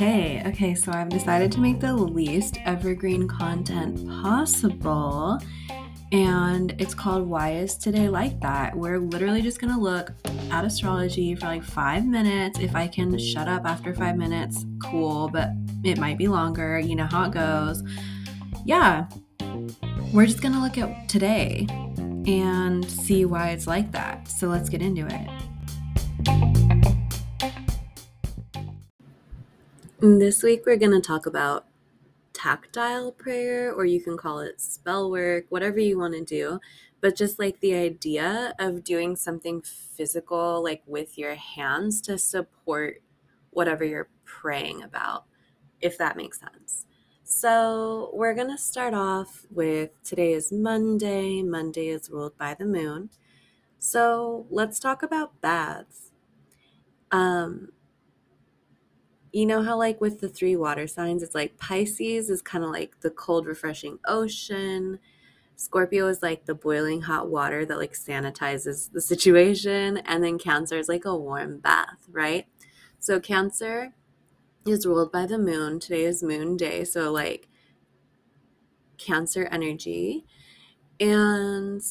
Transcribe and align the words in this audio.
Hey, 0.00 0.42
okay, 0.46 0.74
so 0.74 0.92
I've 0.92 1.08
decided 1.08 1.50
to 1.52 1.60
make 1.60 1.80
the 1.80 1.92
least 1.92 2.58
evergreen 2.64 3.26
content 3.26 4.08
possible. 4.22 5.38
And 6.12 6.74
it's 6.80 6.94
called 6.94 7.26
Why 7.26 7.54
Is 7.54 7.76
Today 7.76 8.08
Like 8.08 8.40
That? 8.40 8.76
We're 8.76 8.98
literally 8.98 9.42
just 9.42 9.60
gonna 9.60 9.78
look 9.78 10.12
at 10.50 10.64
astrology 10.64 11.34
for 11.34 11.46
like 11.46 11.64
five 11.64 12.06
minutes. 12.06 12.60
If 12.60 12.74
I 12.74 12.86
can 12.86 13.18
shut 13.18 13.48
up 13.48 13.66
after 13.66 13.92
five 13.92 14.16
minutes, 14.16 14.64
cool, 14.82 15.28
but 15.28 15.50
it 15.84 15.98
might 15.98 16.16
be 16.16 16.28
longer. 16.28 16.78
You 16.78 16.94
know 16.94 17.08
how 17.10 17.24
it 17.24 17.32
goes. 17.32 17.82
Yeah, 18.64 19.08
we're 20.14 20.26
just 20.26 20.40
gonna 20.40 20.62
look 20.62 20.78
at 20.78 21.08
today 21.08 21.66
and 22.26 22.88
see 22.90 23.24
why 23.24 23.50
it's 23.50 23.66
like 23.66 23.92
that. 23.92 24.28
So 24.28 24.48
let's 24.48 24.68
get 24.68 24.82
into 24.82 25.06
it. 25.08 25.28
This 30.00 30.42
week, 30.42 30.62
we're 30.64 30.76
going 30.76 30.92
to 30.92 31.00
talk 31.00 31.26
about 31.26 31.66
tactile 32.32 33.12
prayer, 33.12 33.72
or 33.72 33.84
you 33.84 34.00
can 34.00 34.16
call 34.16 34.40
it 34.40 34.60
spell 34.60 35.10
work, 35.10 35.44
whatever 35.50 35.78
you 35.78 35.98
want 35.98 36.14
to 36.14 36.24
do. 36.24 36.58
But 37.02 37.16
just 37.16 37.38
like 37.38 37.60
the 37.60 37.74
idea 37.74 38.54
of 38.58 38.84
doing 38.84 39.16
something 39.16 39.62
physical, 39.62 40.62
like 40.62 40.82
with 40.86 41.18
your 41.18 41.34
hands 41.34 42.00
to 42.02 42.18
support 42.18 43.02
whatever 43.50 43.84
you're 43.84 44.08
praying 44.24 44.82
about, 44.82 45.24
if 45.80 45.98
that 45.98 46.16
makes 46.16 46.40
sense. 46.40 46.86
So, 47.32 48.10
we're 48.12 48.34
going 48.34 48.50
to 48.50 48.58
start 48.58 48.92
off 48.92 49.46
with 49.52 50.02
today 50.02 50.32
is 50.32 50.50
Monday. 50.50 51.44
Monday 51.44 51.86
is 51.86 52.10
ruled 52.10 52.36
by 52.36 52.54
the 52.54 52.64
moon. 52.64 53.08
So, 53.78 54.46
let's 54.50 54.80
talk 54.80 55.04
about 55.04 55.40
baths. 55.40 56.10
Um, 57.12 57.68
you 59.32 59.46
know 59.46 59.62
how 59.62 59.78
like 59.78 60.00
with 60.00 60.20
the 60.20 60.28
three 60.28 60.56
water 60.56 60.88
signs 60.88 61.22
it's 61.22 61.36
like 61.36 61.56
pisces 61.56 62.30
is 62.30 62.42
kind 62.42 62.64
of 62.64 62.70
like 62.70 62.98
the 63.00 63.10
cold 63.10 63.46
refreshing 63.46 64.00
ocean 64.06 64.98
scorpio 65.54 66.08
is 66.08 66.20
like 66.24 66.46
the 66.46 66.54
boiling 66.54 67.02
hot 67.02 67.30
water 67.30 67.64
that 67.64 67.78
like 67.78 67.92
sanitizes 67.92 68.90
the 68.90 69.00
situation 69.00 69.98
and 69.98 70.24
then 70.24 70.36
cancer 70.36 70.76
is 70.78 70.88
like 70.88 71.04
a 71.04 71.16
warm 71.16 71.60
bath 71.60 72.08
right 72.10 72.46
so 72.98 73.20
cancer 73.20 73.92
is 74.66 74.86
ruled 74.86 75.12
by 75.12 75.26
the 75.26 75.38
moon 75.38 75.80
today 75.80 76.04
is 76.04 76.22
moon 76.22 76.56
day 76.56 76.84
so 76.84 77.10
like 77.10 77.48
cancer 78.98 79.48
energy 79.50 80.24
and 80.98 81.82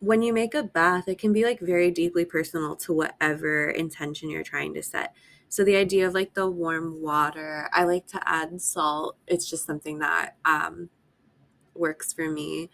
when 0.00 0.22
you 0.22 0.32
make 0.32 0.54
a 0.54 0.62
bath 0.62 1.08
it 1.08 1.18
can 1.18 1.32
be 1.32 1.44
like 1.44 1.60
very 1.60 1.90
deeply 1.90 2.24
personal 2.24 2.76
to 2.76 2.92
whatever 2.92 3.70
intention 3.70 4.28
you're 4.28 4.42
trying 4.42 4.74
to 4.74 4.82
set 4.82 5.14
so 5.48 5.64
the 5.64 5.76
idea 5.76 6.06
of 6.06 6.14
like 6.14 6.34
the 6.34 6.48
warm 6.50 7.00
water, 7.00 7.68
I 7.72 7.84
like 7.84 8.06
to 8.08 8.20
add 8.28 8.60
salt. 8.60 9.16
It's 9.26 9.48
just 9.48 9.64
something 9.64 9.98
that 10.00 10.36
um, 10.44 10.90
works 11.74 12.12
for 12.12 12.30
me. 12.30 12.70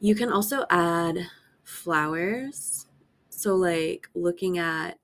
You 0.00 0.14
can 0.14 0.32
also 0.32 0.64
add 0.70 1.18
flowers. 1.62 2.86
So 3.28 3.54
like 3.54 4.08
looking 4.14 4.58
at 4.58 4.98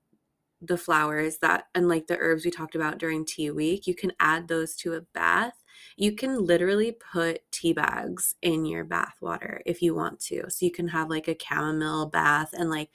the 0.61 0.77
flowers 0.77 1.37
that 1.39 1.65
and 1.75 1.87
like 1.87 2.07
the 2.07 2.17
herbs 2.17 2.43
we 2.45 2.51
talked 2.51 2.75
about 2.75 2.97
during 2.97 3.25
tea 3.25 3.51
week, 3.51 3.87
you 3.87 3.95
can 3.95 4.11
add 4.19 4.47
those 4.47 4.75
to 4.77 4.93
a 4.93 5.01
bath. 5.01 5.63
You 5.95 6.13
can 6.13 6.43
literally 6.45 6.91
put 6.91 7.51
tea 7.51 7.73
bags 7.73 8.35
in 8.41 8.65
your 8.65 8.83
bath 8.83 9.17
water 9.21 9.61
if 9.65 9.81
you 9.81 9.93
want 9.95 10.19
to. 10.21 10.49
So 10.49 10.65
you 10.65 10.71
can 10.71 10.89
have 10.89 11.09
like 11.09 11.27
a 11.27 11.37
chamomile 11.39 12.07
bath 12.07 12.53
and 12.53 12.69
like 12.69 12.89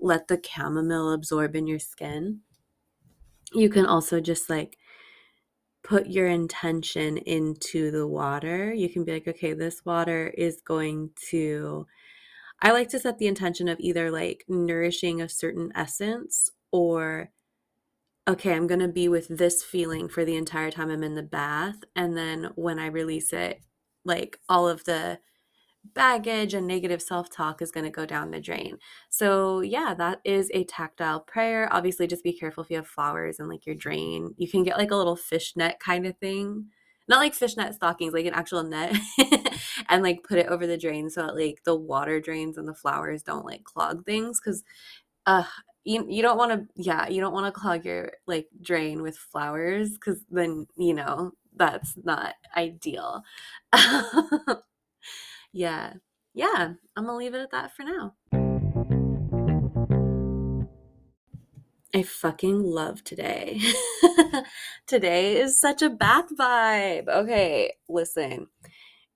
let 0.00 0.28
the 0.28 0.40
chamomile 0.42 1.12
absorb 1.12 1.56
in 1.56 1.66
your 1.66 1.80
skin 1.80 2.40
you 3.52 3.68
can 3.68 3.86
also 3.86 4.20
just 4.20 4.50
like 4.50 4.76
put 5.82 6.06
your 6.06 6.26
intention 6.26 7.16
into 7.18 7.90
the 7.90 8.06
water. 8.06 8.72
You 8.72 8.88
can 8.88 9.04
be 9.04 9.12
like, 9.12 9.28
okay, 9.28 9.54
this 9.54 9.84
water 9.84 10.28
is 10.36 10.60
going 10.60 11.10
to, 11.30 11.86
I 12.60 12.72
like 12.72 12.88
to 12.90 12.98
set 12.98 13.18
the 13.18 13.26
intention 13.26 13.68
of 13.68 13.80
either 13.80 14.10
like 14.10 14.44
nourishing 14.48 15.22
a 15.22 15.28
certain 15.28 15.72
essence 15.74 16.50
or, 16.72 17.30
okay, 18.28 18.54
I'm 18.54 18.66
going 18.66 18.80
to 18.80 18.88
be 18.88 19.08
with 19.08 19.28
this 19.28 19.62
feeling 19.62 20.08
for 20.08 20.24
the 20.24 20.36
entire 20.36 20.70
time 20.70 20.90
I'm 20.90 21.02
in 21.02 21.14
the 21.14 21.22
bath. 21.22 21.76
And 21.96 22.16
then 22.16 22.50
when 22.54 22.78
I 22.78 22.86
release 22.86 23.32
it, 23.32 23.60
like 24.04 24.38
all 24.48 24.68
of 24.68 24.84
the 24.84 25.18
baggage 25.94 26.54
and 26.54 26.66
negative 26.66 27.00
self 27.00 27.30
talk 27.30 27.62
is 27.62 27.70
going 27.70 27.84
to 27.84 27.90
go 27.90 28.06
down 28.06 28.30
the 28.30 28.40
drain. 28.40 28.78
So, 29.08 29.60
yeah, 29.60 29.94
that 29.96 30.20
is 30.24 30.50
a 30.52 30.64
tactile 30.64 31.20
prayer. 31.20 31.68
Obviously, 31.72 32.06
just 32.06 32.24
be 32.24 32.32
careful 32.32 32.64
if 32.64 32.70
you 32.70 32.76
have 32.76 32.86
flowers 32.86 33.38
and 33.38 33.48
like 33.48 33.66
your 33.66 33.74
drain. 33.74 34.34
You 34.36 34.48
can 34.48 34.62
get 34.62 34.78
like 34.78 34.90
a 34.90 34.96
little 34.96 35.16
fishnet 35.16 35.80
kind 35.80 36.06
of 36.06 36.16
thing. 36.18 36.66
Not 37.08 37.20
like 37.20 37.34
fishnet 37.34 37.74
stockings, 37.74 38.12
like 38.12 38.26
an 38.26 38.34
actual 38.34 38.62
net, 38.62 38.94
and 39.88 40.02
like 40.02 40.24
put 40.24 40.38
it 40.38 40.48
over 40.48 40.66
the 40.66 40.76
drain 40.76 41.08
so 41.08 41.22
that 41.22 41.36
like 41.36 41.62
the 41.64 41.74
water 41.74 42.20
drains 42.20 42.58
and 42.58 42.68
the 42.68 42.74
flowers 42.74 43.22
don't 43.22 43.46
like 43.46 43.64
clog 43.64 44.04
things. 44.04 44.40
Cause, 44.40 44.62
uh, 45.26 45.44
you, 45.88 46.04
you 46.06 46.20
don't 46.20 46.36
want 46.36 46.52
to, 46.52 46.68
yeah, 46.76 47.08
you 47.08 47.22
don't 47.22 47.32
want 47.32 47.46
to 47.46 47.60
clog 47.60 47.86
your 47.86 48.12
like 48.26 48.46
drain 48.60 49.00
with 49.00 49.16
flowers 49.16 49.92
because 49.92 50.22
then, 50.30 50.66
you 50.76 50.92
know, 50.92 51.32
that's 51.56 51.94
not 52.04 52.34
ideal. 52.54 53.22
yeah, 55.52 55.94
yeah, 56.34 56.74
I'm 56.94 57.06
gonna 57.06 57.16
leave 57.16 57.34
it 57.34 57.40
at 57.40 57.52
that 57.52 57.74
for 57.74 57.84
now. 57.84 58.14
I 61.94 62.02
fucking 62.02 62.62
love 62.62 63.02
today. 63.02 63.58
today 64.86 65.40
is 65.40 65.58
such 65.58 65.80
a 65.80 65.88
bath 65.88 66.28
vibe. 66.38 67.08
Okay, 67.08 67.72
listen. 67.88 68.48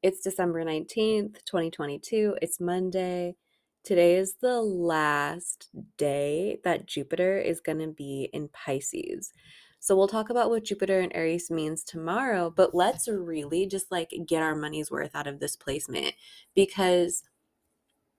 It's 0.02 0.22
December 0.22 0.64
19th, 0.64 1.44
2022. 1.44 2.38
It's 2.40 2.58
Monday. 2.60 3.36
Today 3.84 4.15
is 4.15 4.34
the 4.41 4.60
last 4.60 5.69
day 5.97 6.60
that 6.62 6.87
Jupiter 6.87 7.37
is 7.38 7.60
going 7.60 7.81
to 7.81 7.88
be 7.88 8.31
in 8.32 8.48
Pisces. 8.48 9.32
So 9.81 9.97
we'll 9.97 10.06
talk 10.06 10.31
about 10.31 10.50
what 10.50 10.62
Jupiter 10.62 11.00
and 11.00 11.10
Aries 11.16 11.50
means 11.50 11.82
tomorrow, 11.82 12.53
but 12.54 12.76
let's 12.76 13.09
really 13.09 13.66
just 13.66 13.91
like 13.91 14.15
get 14.25 14.41
our 14.41 14.54
money's 14.54 14.93
worth 14.93 15.16
out 15.16 15.26
of 15.26 15.41
this 15.41 15.56
placement 15.56 16.15
because 16.54 17.25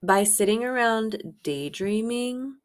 by 0.01 0.25
sitting 0.25 0.66
around 0.66 1.35
daydreaming, 1.44 2.57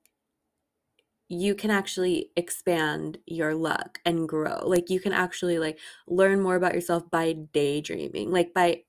you 1.29 1.55
can 1.55 1.71
actually 1.71 2.33
expand 2.37 3.19
your 3.27 3.55
luck 3.55 4.01
and 4.05 4.29
grow. 4.29 4.61
Like 4.65 4.91
you 4.91 4.99
can 4.99 5.13
actually 5.13 5.61
like 5.61 5.79
learn 6.09 6.41
more 6.41 6.57
about 6.57 6.75
yourself 6.75 7.09
by 7.13 7.35
daydreaming. 7.53 8.33
Like 8.33 8.53
by 8.53 8.83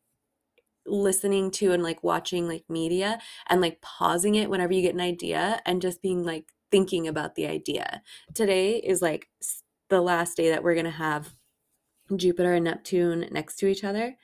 listening 0.86 1.52
to 1.52 1.72
and 1.72 1.84
like 1.84 2.04
watching 2.04 2.48
like 2.48 2.64
media 2.70 3.20
and 3.48 3.62
like 3.62 3.82
pausing 3.82 4.36
it 4.36 4.50
whenever 4.50 4.74
you 4.74 4.82
get 4.82 4.94
an 4.94 5.02
idea 5.02 5.62
and 5.66 5.82
just 5.82 6.02
being 6.02 6.24
like 6.24 6.52
thinking 6.72 7.08
about 7.08 7.36
the 7.36 7.48
idea. 7.48 8.02
Today 8.34 8.78
is 8.78 9.02
like 9.02 9.30
the 9.90 10.02
last 10.02 10.38
day 10.38 10.50
that 10.50 10.64
we're 10.64 10.76
going 10.76 10.86
to 10.86 10.92
have 10.92 11.36
Jupiter 12.16 12.54
and 12.54 12.66
Neptune 12.66 13.28
next 13.32 13.58
to 13.58 13.68
each 13.68 13.84
other. 13.84 14.16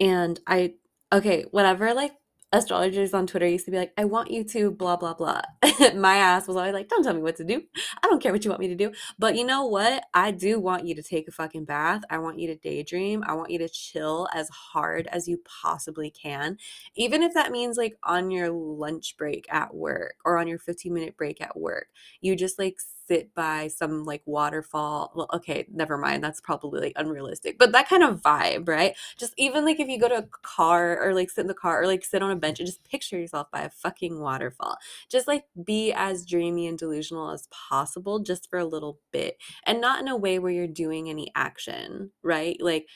And 0.00 0.40
I, 0.46 0.74
okay, 1.12 1.44
whatever 1.50 1.94
like 1.94 2.14
astrologers 2.54 3.12
on 3.12 3.26
Twitter 3.26 3.48
used 3.48 3.64
to 3.64 3.72
be 3.72 3.76
like, 3.76 3.92
I 3.98 4.04
want 4.04 4.30
you 4.30 4.44
to 4.44 4.70
blah, 4.70 4.96
blah, 4.96 5.14
blah. 5.14 5.42
My 5.94 6.16
ass 6.16 6.46
was 6.46 6.56
always 6.56 6.72
like, 6.72 6.88
don't 6.88 7.02
tell 7.02 7.12
me 7.12 7.20
what 7.20 7.36
to 7.36 7.44
do. 7.44 7.62
I 8.02 8.06
don't 8.06 8.22
care 8.22 8.32
what 8.32 8.44
you 8.44 8.50
want 8.50 8.60
me 8.60 8.68
to 8.68 8.76
do. 8.76 8.92
But 9.18 9.34
you 9.36 9.44
know 9.44 9.66
what? 9.66 10.04
I 10.14 10.30
do 10.30 10.60
want 10.60 10.86
you 10.86 10.94
to 10.94 11.02
take 11.02 11.26
a 11.26 11.32
fucking 11.32 11.64
bath. 11.64 12.02
I 12.08 12.18
want 12.18 12.38
you 12.38 12.46
to 12.46 12.54
daydream. 12.54 13.24
I 13.26 13.34
want 13.34 13.50
you 13.50 13.58
to 13.58 13.68
chill 13.68 14.28
as 14.32 14.48
hard 14.50 15.08
as 15.08 15.26
you 15.26 15.40
possibly 15.44 16.10
can. 16.10 16.58
Even 16.94 17.22
if 17.22 17.34
that 17.34 17.50
means 17.50 17.76
like 17.76 17.96
on 18.04 18.30
your 18.30 18.50
lunch 18.50 19.16
break 19.16 19.46
at 19.52 19.74
work 19.74 20.14
or 20.24 20.38
on 20.38 20.46
your 20.46 20.58
15 20.58 20.94
minute 20.94 21.16
break 21.16 21.40
at 21.40 21.58
work, 21.58 21.88
you 22.20 22.36
just 22.36 22.58
like 22.58 22.78
sit 23.06 23.34
by 23.34 23.68
some 23.68 24.04
like 24.04 24.22
waterfall. 24.26 25.12
Well, 25.14 25.28
okay, 25.34 25.66
never 25.72 25.96
mind. 25.98 26.22
That's 26.24 26.40
probably 26.40 26.80
like 26.80 26.92
unrealistic, 26.96 27.58
but 27.58 27.72
that 27.72 27.88
kind 27.88 28.02
of 28.02 28.20
vibe, 28.22 28.68
right? 28.68 28.96
Just 29.18 29.34
even 29.36 29.64
like 29.64 29.80
if 29.80 29.88
you 29.88 29.98
go 29.98 30.08
to 30.08 30.18
a 30.18 30.28
car 30.42 30.98
or 31.02 31.14
like 31.14 31.30
sit 31.30 31.42
in 31.42 31.46
the 31.46 31.54
car 31.54 31.82
or 31.82 31.86
like 31.86 32.04
sit 32.04 32.22
on 32.22 32.30
a 32.30 32.36
bench 32.36 32.60
and 32.60 32.66
just 32.66 32.84
picture 32.88 33.18
yourself 33.18 33.50
by 33.50 33.62
a 33.62 33.70
fucking 33.70 34.20
waterfall. 34.20 34.76
Just 35.10 35.28
like 35.28 35.44
be 35.64 35.92
as 35.92 36.24
dreamy 36.26 36.66
and 36.66 36.78
delusional 36.78 37.30
as 37.30 37.48
possible 37.50 38.18
just 38.20 38.48
for 38.50 38.58
a 38.58 38.64
little 38.64 39.00
bit 39.12 39.38
and 39.64 39.80
not 39.80 40.00
in 40.00 40.08
a 40.08 40.16
way 40.16 40.38
where 40.38 40.52
you're 40.52 40.66
doing 40.66 41.08
any 41.08 41.30
action, 41.34 42.10
right? 42.22 42.56
Like 42.60 42.88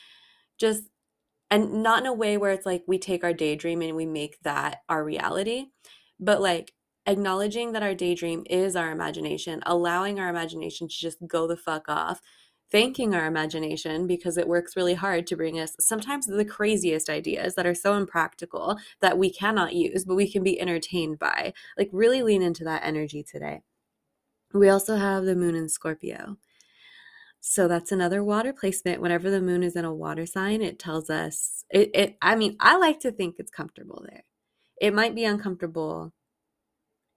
just 0.59 0.85
and 1.51 1.83
not 1.83 2.01
in 2.01 2.07
a 2.07 2.13
way 2.13 2.37
where 2.37 2.53
it's 2.53 2.67
like 2.67 2.85
we 2.87 2.99
take 2.99 3.25
our 3.25 3.33
daydream 3.33 3.83
and 3.83 3.97
we 3.97 4.07
make 4.07 4.41
that 4.43 4.83
our 4.89 5.05
reality, 5.05 5.67
but 6.21 6.41
like 6.41 6.73
acknowledging 7.09 7.73
that 7.73 7.83
our 7.83 7.95
daydream 7.95 8.45
is 8.51 8.77
our 8.77 8.93
imagination, 8.93 9.63
allowing 9.65 10.21
our 10.21 10.29
imagination 10.29 10.89
to 10.89 10.95
just 10.95 11.19
go 11.27 11.47
the 11.47 11.57
fuck 11.57 11.89
off, 11.89 12.21
thanking 12.71 13.15
our 13.15 13.27
imagination 13.27 14.07
because 14.07 14.37
it 14.37 14.47
works 14.47 14.77
really 14.77 14.95
hard 14.95 15.27
to 15.27 15.37
bring 15.37 15.59
us 15.59 15.75
sometimes 15.81 16.27
the 16.27 16.45
craziest 16.45 17.09
ideas 17.09 17.55
that 17.55 17.67
are 17.67 17.75
so 17.75 17.95
impractical 17.95 18.77
that 19.01 19.17
we 19.17 19.31
cannot 19.31 19.75
use, 19.75 20.05
but 20.05 20.17
we 20.17 20.31
can 20.31 20.43
be 20.43 20.61
entertained 20.61 21.19
by. 21.19 21.55
Like, 21.79 21.89
really 21.93 22.23
lean 22.23 22.43
into 22.43 22.63
that 22.65 22.85
energy 22.85 23.23
today. 23.25 23.63
We 24.53 24.69
also 24.69 24.97
have 24.97 25.25
the 25.25 25.35
moon 25.37 25.55
in 25.55 25.69
Scorpio. 25.71 26.37
So 27.41 27.69
that's 27.69 27.93
another 27.93 28.23
water 28.23 28.53
placement. 28.53 29.01
Whenever 29.01 29.31
the 29.31 29.41
moon 29.41 29.63
is 29.63 29.77
in 29.77 29.85
a 29.85 29.95
water 29.95 30.27
sign, 30.27 30.61
it 30.61 30.79
tells 30.79 31.09
us 31.09 31.65
it, 31.71 31.91
it 31.95 32.17
I 32.21 32.35
mean, 32.37 32.57
I 32.61 32.77
like 32.77 33.01
to 33.01 33.13
think 33.13 33.37
it's 33.39 33.51
comfortable 33.51 34.05
there. 34.09 34.25
It 34.81 34.95
might 34.95 35.15
be 35.15 35.25
uncomfortable 35.25 36.13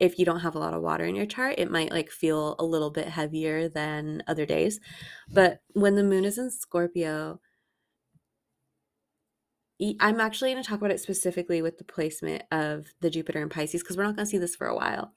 if 0.02 0.18
you 0.18 0.26
don't 0.26 0.40
have 0.40 0.56
a 0.56 0.60
lot 0.60 0.74
of 0.74 0.82
water 0.82 1.06
in 1.06 1.16
your 1.16 1.28
chart, 1.28 1.56
it 1.60 1.70
might 1.70 1.92
like 1.92 2.10
feel 2.10 2.56
a 2.58 2.66
little 2.66 2.90
bit 2.90 3.08
heavier 3.08 3.70
than 3.70 4.24
other 4.28 4.48
days. 4.48 4.80
But 5.32 5.62
when 5.74 5.96
the 5.96 6.04
moon 6.04 6.26
is 6.26 6.40
in 6.40 6.50
Scorpio, 6.50 7.40
I'm 10.00 10.20
actually 10.20 10.52
going 10.52 10.64
to 10.64 10.68
talk 10.68 10.80
about 10.80 10.90
it 10.92 11.00
specifically 11.00 11.62
with 11.62 11.78
the 11.78 11.84
placement 11.84 12.44
of 12.52 12.88
the 13.02 13.12
Jupiter 13.12 13.44
and 13.44 13.52
Pisces 13.52 13.84
because 13.84 13.96
we're 13.96 14.04
not 14.04 14.16
going 14.16 14.26
to 14.26 14.30
see 14.30 14.40
this 14.40 14.56
for 14.56 14.66
a 14.66 14.76
while. 14.76 15.14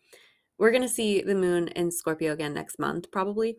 We're 0.58 0.70
going 0.70 0.82
to 0.82 0.88
see 0.88 1.22
the 1.22 1.34
moon 1.34 1.68
in 1.68 1.90
Scorpio 1.90 2.34
again 2.34 2.52
next 2.52 2.78
month, 2.78 3.10
probably. 3.10 3.56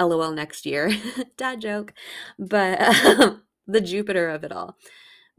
LOL 0.00 0.32
next 0.32 0.66
year. 0.66 0.90
Dad 1.36 1.60
joke. 1.60 1.92
But 2.40 2.80
um, 2.82 3.42
the 3.68 3.80
Jupiter 3.80 4.28
of 4.28 4.42
it 4.42 4.50
all. 4.50 4.76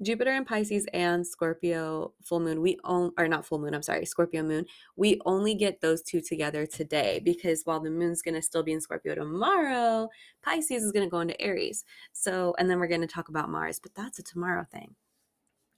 Jupiter 0.02 0.32
and 0.32 0.46
Pisces 0.46 0.86
and 0.94 1.26
Scorpio 1.26 2.14
full 2.24 2.40
moon, 2.40 2.62
we 2.62 2.78
own 2.84 3.12
or 3.18 3.28
not 3.28 3.46
full 3.46 3.60
moon, 3.60 3.74
I'm 3.74 3.84
sorry, 3.84 4.06
Scorpio 4.06 4.42
moon, 4.44 4.66
we 4.96 5.20
only 5.26 5.54
get 5.54 5.82
those 5.82 6.02
two 6.02 6.22
together 6.22 6.66
today 6.66 7.22
because 7.24 7.62
while 7.66 7.80
the 7.80 7.92
moon's 7.92 8.22
to 8.36 8.42
still 8.42 8.64
be 8.64 8.72
in 8.74 8.82
Scorpio 8.82 9.16
tomorrow, 9.16 10.10
Pisces 10.42 10.84
is 10.84 10.92
to 11.06 11.12
go 11.12 11.20
into 11.20 11.40
Aries. 11.40 11.86
So, 12.14 12.56
and 12.58 12.70
then 12.70 12.80
we're 12.80 12.88
to 13.02 13.08
talk 13.08 13.30
about 13.30 13.50
Mars, 13.50 13.80
but 13.80 13.94
that's 13.94 14.20
a 14.20 14.24
tomorrow 14.24 14.66
thing. 14.72 14.96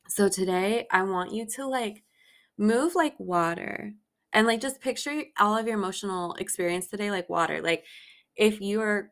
So 0.07 0.29
today 0.29 0.87
I 0.91 1.03
want 1.03 1.33
you 1.33 1.45
to 1.55 1.67
like 1.67 2.03
move 2.57 2.95
like 2.95 3.15
water 3.19 3.93
and 4.31 4.47
like 4.47 4.61
just 4.61 4.81
picture 4.81 5.23
all 5.39 5.57
of 5.57 5.65
your 5.65 5.75
emotional 5.75 6.33
experience 6.35 6.87
today 6.87 7.11
like 7.11 7.29
water. 7.29 7.61
Like 7.61 7.85
if 8.35 8.61
you're 8.61 9.11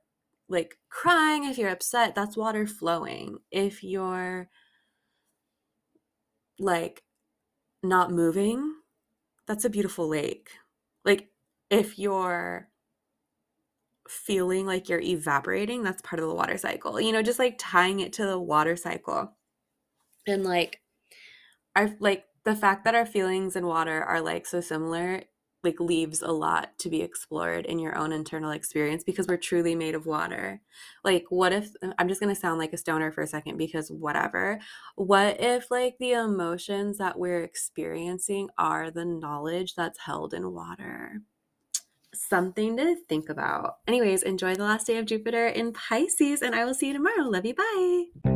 like 0.50 0.78
crying, 0.90 1.46
if 1.46 1.58
you're 1.58 1.70
upset, 1.70 2.14
that's 2.14 2.36
water 2.36 2.68
flowing. 2.68 3.38
If 3.52 3.84
you're 3.84 4.50
like 6.62 7.04
not 7.84 8.12
moving, 8.12 8.76
that's 9.48 9.66
a 9.66 9.70
beautiful 9.70 10.08
lake. 10.08 10.52
Like 11.04 11.30
if 11.70 11.98
you're 11.98 12.70
feeling 14.08 14.66
like 14.66 14.90
you're 14.90 15.02
evaporating, 15.02 15.84
that's 15.84 16.02
part 16.02 16.22
of 16.22 16.28
the 16.28 16.36
water 16.36 16.58
cycle. 16.58 17.00
You 17.00 17.12
know, 17.12 17.22
just 17.22 17.40
like 17.40 17.56
tying 17.58 18.00
it 18.00 18.14
to 18.14 18.26
the 18.26 18.40
water 18.40 18.76
cycle. 18.76 19.34
And 20.28 20.44
like 20.44 20.82
our 21.76 21.96
like 22.00 22.26
the 22.44 22.56
fact 22.56 22.86
that 22.86 22.96
our 22.96 23.06
feelings 23.06 23.56
and 23.56 23.68
water 23.68 24.04
are 24.04 24.22
like 24.22 24.46
so 24.46 24.62
similar 24.62 25.24
like 25.64 25.80
leaves 25.80 26.22
a 26.22 26.32
lot 26.32 26.78
to 26.80 26.90
be 26.90 27.02
explored 27.02 27.66
in 27.66 27.80
your 27.80 27.98
own 27.98 28.12
internal 28.12 28.52
experience 28.52 29.04
because 29.04 29.28
we're 29.28 29.38
truly 29.38 29.76
made 29.76 29.96
of 29.96 30.06
water. 30.06 30.62
Like 31.04 31.26
what 31.30 31.54
if 31.54 31.72
uh, 31.84 31.92
I'm 32.00 32.08
just 32.08 32.22
going 32.22 32.34
to 32.34 32.40
sound 32.40 32.60
like 32.60 32.74
a 32.74 32.78
stoner 32.78 33.12
for 33.12 33.22
a 33.22 33.28
second 33.28 33.58
because 33.58 33.92
whatever. 33.92 34.60
What 34.96 35.40
if 35.40 35.70
like 35.70 35.98
the 36.00 36.14
emotions 36.14 36.98
that 36.98 37.18
we're 37.18 37.44
experiencing 37.44 38.50
are 38.58 38.92
the 38.92 39.06
knowledge 39.06 39.76
that's 39.76 40.00
held 40.00 40.34
in 40.34 40.52
water? 40.52 41.22
Something 42.14 42.76
to 42.78 42.96
think 43.08 43.30
about. 43.30 43.78
Anyways, 43.88 44.24
enjoy 44.24 44.56
the 44.56 44.64
last 44.64 44.88
day 44.88 44.98
of 44.98 45.06
Jupiter 45.06 45.48
in 45.48 45.74
Pisces 45.74 46.42
and 46.42 46.56
I 46.56 46.66
will 46.66 46.74
see 46.74 46.88
you 46.88 46.94
tomorrow. 46.94 47.24
Love 47.24 47.46
you. 47.46 47.56
Bye. 47.56 48.31